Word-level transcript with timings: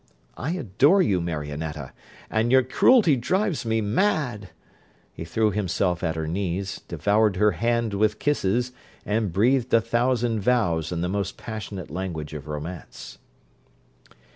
I 0.35 0.53
adore 0.53 1.03
you, 1.03 1.21
Marionetta, 1.21 1.93
and 2.31 2.51
your 2.51 2.63
cruelty 2.63 3.15
drives 3.15 3.65
me 3.67 3.81
mad.' 3.81 4.49
He 5.13 5.23
threw 5.23 5.51
himself 5.51 6.01
at 6.03 6.15
her 6.15 6.27
knees, 6.27 6.81
devoured 6.87 7.35
her 7.35 7.51
hand 7.51 7.93
with 7.93 8.17
kisses, 8.17 8.71
and 9.05 9.31
breathed 9.31 9.71
a 9.75 9.79
thousand 9.79 10.39
vows 10.39 10.91
in 10.91 11.01
the 11.01 11.07
most 11.07 11.37
passionate 11.37 11.91
language 11.91 12.33
of 12.33 12.47
romance. 12.47 13.19